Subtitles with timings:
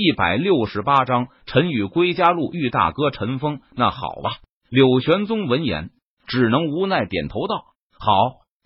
[0.00, 3.60] 一百六十八章，陈宇归家路遇大哥陈峰。
[3.76, 4.30] 那好吧。
[4.70, 5.90] 柳玄宗闻言，
[6.26, 7.64] 只能无奈点头道
[8.00, 8.14] ：“好，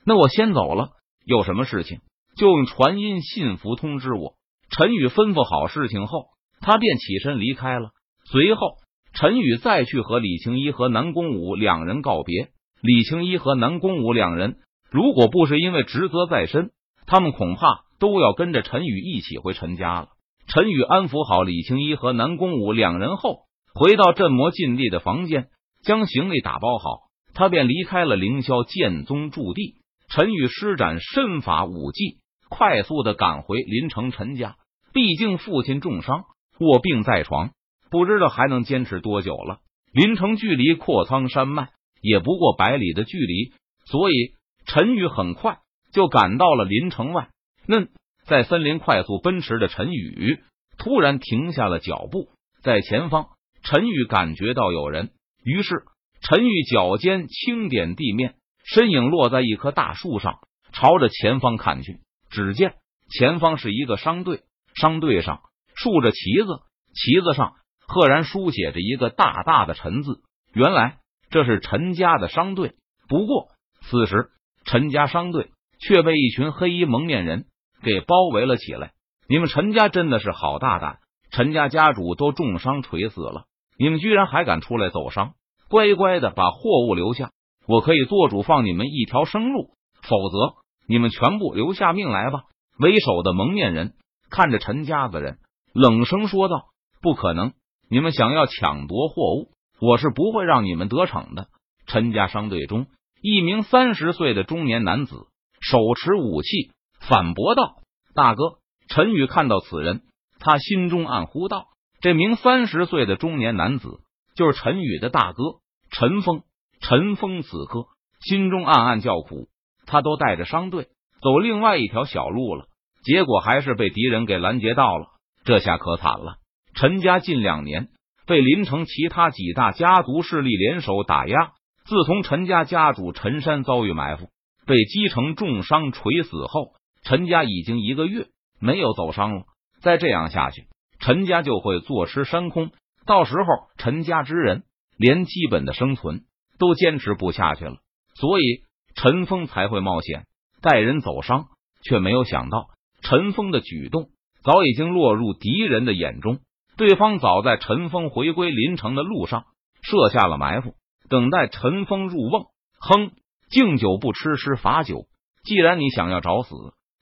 [0.06, 0.90] 那我先走了。
[1.26, 1.98] 有什么事情，
[2.36, 4.34] 就用传音信符通知我。”
[4.70, 6.26] 陈宇吩咐好事情后，
[6.60, 7.90] 他便起身离开了。
[8.26, 8.76] 随后，
[9.12, 12.50] 陈宇再去和李青一和南宫武两人告别。
[12.80, 14.58] 李青一和南宫武两人，
[14.88, 16.70] 如果不是因为职责在身，
[17.06, 20.08] 他们恐怕都要跟着陈宇一起回陈家了。
[20.54, 23.40] 陈宇安抚好李青一和南宫武两人后，
[23.74, 25.48] 回到镇魔禁地的房间。
[25.82, 29.74] 将行李打包好，他便离开了凌霄剑宗驻地。
[30.08, 34.54] 陈宇施展身法武技，快速的赶回林城陈家。
[34.92, 36.22] 毕竟父亲重伤，
[36.60, 37.50] 卧病在床，
[37.90, 39.58] 不知道还能坚持多久了。
[39.92, 43.52] 林城距离阔苍山脉也不过百里的距离，
[43.86, 44.34] 所以
[44.66, 45.58] 陈宇很快
[45.92, 47.30] 就赶到了林城外。
[47.66, 47.88] 那
[48.26, 50.40] 在森林快速奔驰的陈宇
[50.78, 52.30] 突然停下了脚步，
[52.62, 53.28] 在前方，
[53.62, 55.10] 陈宇感觉到有人。
[55.44, 55.84] 于是，
[56.22, 60.38] 陈宇脚尖轻点地面，身影落在一棵大树上，
[60.72, 62.00] 朝着前方看去。
[62.30, 62.74] 只见
[63.10, 64.42] 前方是一个商队，
[64.74, 65.42] 商队上
[65.74, 66.60] 竖着旗子，
[66.94, 67.54] 旗子上
[67.86, 70.22] 赫然书写着一个大大的“陈”字。
[70.54, 70.96] 原来
[71.30, 72.74] 这是陈家的商队。
[73.06, 73.48] 不过
[73.82, 74.30] 此时，
[74.64, 77.44] 陈家商队却被一群黑衣蒙面人
[77.84, 78.92] 给包围了起来。
[79.28, 80.98] 你们陈家真的是好大胆！
[81.30, 83.44] 陈家家主都重伤垂死了。
[83.78, 85.34] 你们居然还敢出来走商？
[85.68, 87.30] 乖乖的把货物留下，
[87.66, 89.70] 我可以做主放你们一条生路；
[90.02, 92.42] 否则，你们全部留下命来吧！
[92.78, 93.94] 为首的蒙面人
[94.30, 95.38] 看着陈家的人，
[95.72, 96.66] 冷声说道
[97.00, 97.52] ：“不可能！
[97.88, 101.48] 你们想要抢夺货物，我是不会让你们得逞的。”
[101.86, 102.86] 陈家商队中，
[103.20, 105.26] 一名三十岁的中年男子
[105.60, 106.70] 手持武器
[107.08, 107.82] 反驳道
[108.14, 110.02] ：“大哥！”陈宇看到此人，
[110.38, 111.68] 他心中暗呼道。
[112.00, 114.00] 这名三十岁的中年男子
[114.34, 115.42] 就是陈宇的大哥
[115.90, 116.42] 陈峰。
[116.80, 117.86] 陈峰此刻
[118.20, 119.48] 心中暗暗叫苦，
[119.86, 120.88] 他都带着商队
[121.22, 122.66] 走另外一条小路了，
[123.02, 125.06] 结果还是被敌人给拦截到了。
[125.44, 126.36] 这下可惨了！
[126.74, 127.88] 陈家近两年
[128.26, 131.52] 被林城其他几大家族势力联手打压，
[131.86, 134.28] 自从陈家家主陈山遭遇埋伏，
[134.66, 136.72] 被击成重伤垂死后，
[137.04, 138.26] 陈家已经一个月
[138.58, 139.44] 没有走商了。
[139.80, 140.66] 再这样下去。
[140.98, 142.70] 陈家就会坐吃山空，
[143.04, 143.44] 到时候
[143.76, 144.62] 陈家之人
[144.96, 146.24] 连基本的生存
[146.58, 147.76] 都坚持不下去了，
[148.14, 148.62] 所以
[148.94, 150.24] 陈峰才会冒险
[150.62, 151.48] 带人走商，
[151.82, 152.68] 却没有想到
[153.02, 154.08] 陈峰的举动
[154.42, 156.38] 早已经落入敌人的眼中，
[156.78, 159.44] 对方早在陈峰回归临城的路上
[159.82, 160.74] 设下了埋伏，
[161.10, 162.46] 等待陈峰入瓮。
[162.78, 163.10] 哼，
[163.50, 165.06] 敬酒不吃吃罚酒，
[165.42, 166.54] 既然你想要找死，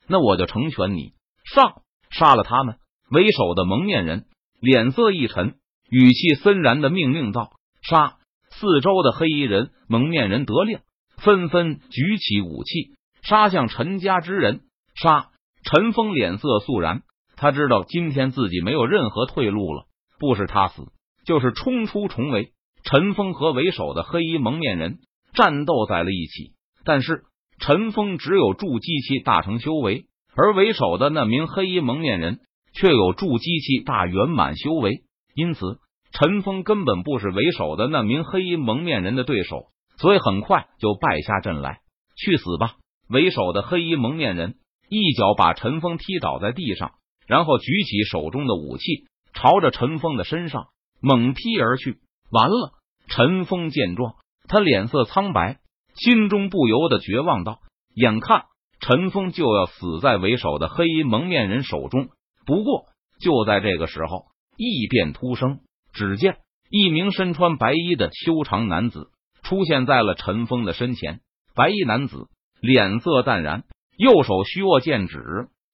[0.07, 1.13] 那我就成全你，
[1.45, 2.77] 上杀了他们。
[3.09, 4.25] 为首的蒙面人
[4.59, 5.55] 脸色一沉，
[5.89, 7.51] 语气森然的命令道
[7.87, 8.17] ：“杀！”
[8.49, 10.79] 四周的黑衣人、蒙面人得令，
[11.17, 14.61] 纷纷举起武器杀向陈家之人。
[14.95, 15.29] 杀！
[15.63, 17.03] 陈峰脸色肃然，
[17.35, 19.85] 他知道今天自己没有任何退路了，
[20.19, 20.91] 不是他死，
[21.25, 22.51] 就是冲出重围。
[22.83, 24.99] 陈峰和为首的黑衣蒙面人
[25.33, 26.53] 战斗在了一起，
[26.83, 27.23] 但是
[27.65, 32.39] 陈峰只有筑基期大成修为，而为首的那名黑衣蒙面人。
[32.75, 35.03] 却有筑基期大圆满修为，
[35.35, 35.77] 因此
[36.11, 41.81] 陈峰根本不是为首的那名黑衣蒙面人的对手，所以很快就败下阵来。
[42.17, 42.77] 去死吧！
[43.07, 44.55] 为首的黑衣蒙面人
[44.89, 46.93] 一脚把陈峰踢倒在地上，
[47.27, 50.65] 然后举起手中的武器，朝着陈峰的身上
[50.99, 51.99] 猛劈而去。
[52.31, 52.71] 完了！
[53.07, 54.15] 陈峰见状，
[54.47, 55.59] 他脸色苍白，
[55.95, 57.59] 心中不由得绝望道：
[57.95, 58.45] 眼看
[58.79, 62.09] 陈峰就要死在为首的黑衣蒙面人手中。
[62.45, 62.85] 不过，
[63.19, 64.25] 就在这个时候，
[64.57, 65.59] 异变突生。
[65.93, 66.37] 只见
[66.71, 69.11] 一名身穿白衣的修长男子
[69.43, 71.21] 出现在了陈峰的身前。
[71.55, 72.25] 白衣男子
[72.59, 73.63] 脸色淡然，
[73.95, 75.21] 右手虚握剑指，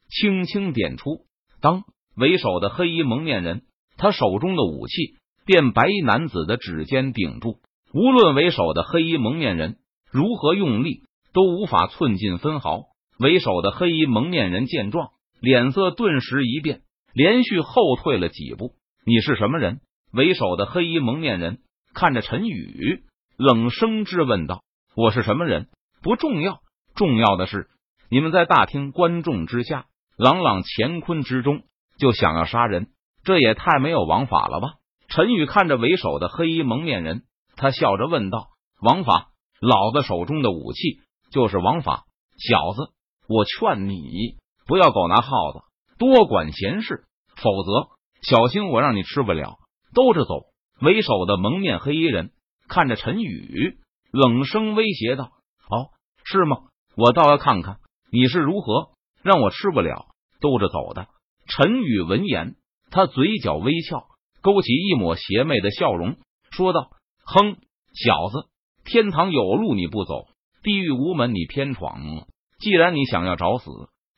[0.10, 1.22] 轻轻点出。
[1.62, 1.84] 当
[2.18, 3.62] 为首的黑衣蒙面人，
[3.96, 5.16] 他手中的武器
[5.46, 7.60] 便白衣男子的指尖顶住。
[7.94, 9.78] 无论为首的黑衣蒙面人
[10.12, 11.04] 如何用力，
[11.34, 12.84] 都无法寸进分毫。
[13.20, 15.10] 为首的黑衣蒙面人见状。
[15.42, 16.82] 脸色顿时一变，
[17.14, 18.74] 连续后退了几步。
[19.06, 19.80] 你是什么人？
[20.12, 21.60] 为首的黑衣蒙面人
[21.94, 23.04] 看着陈宇，
[23.38, 24.64] 冷声质问道
[24.98, 25.70] ：“我是什么人？
[26.02, 26.60] 不重要，
[26.94, 27.68] 重要的是
[28.10, 29.86] 你们在大厅观众之下，
[30.18, 31.62] 朗朗乾坤之中，
[31.98, 32.90] 就想要杀人，
[33.24, 34.74] 这也太没有王法了吧？”
[35.08, 37.24] 陈宇看着为首的黑衣蒙面人，
[37.56, 38.48] 他笑着问道
[38.84, 39.29] ：“王法？
[39.62, 41.00] 老子手中的武器
[41.32, 42.06] 就是王法，
[42.38, 42.92] 小子，
[43.28, 45.62] 我劝你。”不要狗拿耗子，
[45.98, 47.06] 多管闲事，
[47.38, 47.90] 否则
[48.22, 49.58] 小心我让你吃不了！
[49.96, 50.44] 兜着走！
[50.80, 52.30] 为首的蒙面黑衣人
[52.68, 53.80] 看着陈宇，
[54.12, 55.32] 冷声威胁道
[55.72, 55.90] ：“哦，
[56.24, 56.58] 是吗？
[56.96, 57.80] 我倒要看看
[58.12, 58.92] 你是如何
[59.24, 60.06] 让我吃不了
[60.40, 61.08] 兜着走的。”
[61.50, 62.58] 陈宇闻言，
[62.92, 64.06] 他嘴角微翘，
[64.42, 66.18] 勾起一抹邪魅的笑容，
[66.52, 66.92] 说道
[67.26, 67.58] ：“哼，
[67.96, 68.48] 小子，
[68.92, 70.26] 天堂有路你不走，
[70.64, 72.02] 地狱无门你偏闯。
[72.60, 73.70] 既然你想要找死，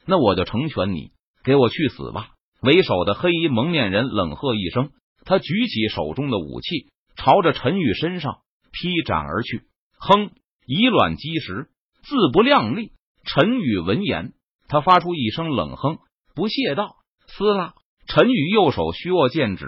[0.05, 1.11] 那我就成全你，
[1.43, 2.29] 给我去死吧！”
[2.63, 4.91] 为首的黑衣蒙面人冷喝一声，
[5.25, 6.87] 他举起手中的武器，
[7.17, 8.37] 朝着陈宇身上
[8.71, 9.63] 劈斩而去。
[9.99, 10.31] 哼，
[10.65, 11.67] 以卵击石，
[12.03, 12.91] 自不量力！
[13.25, 14.33] 陈宇闻言，
[14.67, 15.97] 他发出一声冷哼，
[16.33, 16.95] 不屑道
[17.27, 17.73] ：“撕拉！”
[18.07, 19.65] 陈宇右手虚握剑指，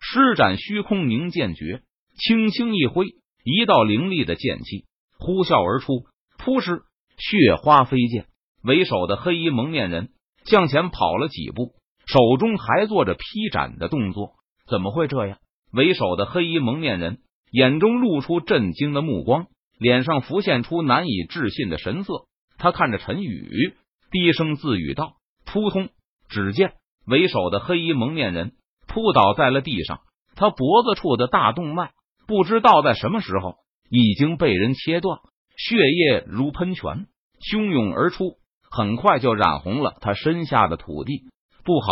[0.00, 1.82] 施展虚空凝剑诀，
[2.16, 3.06] 轻轻一挥，
[3.44, 4.84] 一道凌厉的剑气
[5.18, 6.04] 呼啸而出，
[6.38, 6.82] 扑哧，
[7.16, 8.26] 血花飞溅。
[8.62, 10.10] 为首的黑衣蒙面人
[10.44, 11.74] 向前跑了几步。
[12.06, 14.32] 手中还做着劈斩的动作，
[14.66, 15.38] 怎么会这样？
[15.72, 17.18] 为首的黑衣蒙面人
[17.50, 19.46] 眼中露出震惊的目光，
[19.78, 22.24] 脸上浮现出难以置信的神色。
[22.56, 23.74] 他看着陈宇，
[24.10, 25.90] 低声自语道：“扑通！”
[26.30, 26.72] 只见
[27.06, 28.52] 为首的黑衣蒙面人
[28.86, 30.00] 扑倒在了地上，
[30.34, 31.92] 他脖子处的大动脉
[32.28, 33.56] 不知道在什么时候
[33.88, 35.18] 已经被人切断，
[35.56, 37.06] 血液如喷泉
[37.40, 38.36] 汹涌而出，
[38.70, 41.22] 很快就染红了他身下的土地。
[41.64, 41.88] 不好，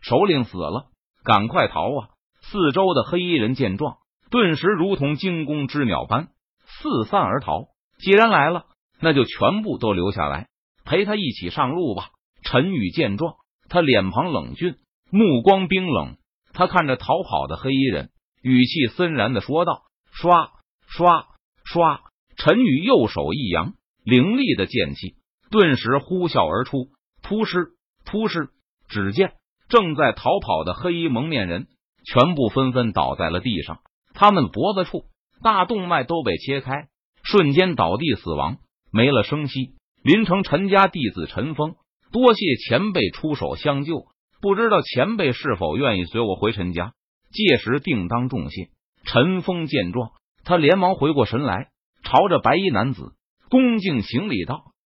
[0.00, 0.86] 首领死了，
[1.22, 2.08] 赶快逃啊！
[2.40, 3.98] 四周的黑衣人见状，
[4.30, 6.28] 顿时如同惊弓之鸟般
[6.64, 7.66] 四散而逃。
[7.98, 8.64] 既然来了，
[9.00, 10.48] 那就全部都留下来，
[10.86, 12.08] 陪他一起上路吧。
[12.42, 13.34] 陈宇见状，
[13.68, 14.76] 他脸庞冷峻，
[15.10, 16.16] 目光冰冷，
[16.54, 18.10] 他看着逃跑的黑衣人，
[18.44, 20.50] 语气森然的说道：“刷
[20.86, 21.24] 刷
[21.64, 22.02] 刷！”
[22.36, 23.72] 陈宇右手一扬，
[24.04, 25.14] 凌厉的剑气
[25.50, 26.90] 顿时呼啸而出，
[27.22, 27.70] 扑哧
[28.04, 28.48] 扑哧。
[28.86, 29.32] 只见
[29.70, 31.68] 正在逃跑的黑衣蒙面人
[32.04, 33.80] 全部纷纷倒在了地上，
[34.12, 35.06] 他们脖子处
[35.42, 36.88] 大动脉都被切开，
[37.22, 38.58] 瞬间倒地死亡，
[38.92, 39.72] 没了声息。
[40.02, 41.76] 林城陈家弟子陈峰，
[42.12, 44.04] 多谢前辈出手相救，
[44.42, 46.92] 不知道前辈是否愿意随我回陈家，
[47.34, 48.70] 届时定当重谢。
[49.04, 50.12] 陈峰见状，
[50.44, 51.68] 他连忙回过神来，
[52.02, 53.12] 朝着白衣男子
[53.50, 54.72] 恭敬行礼道：“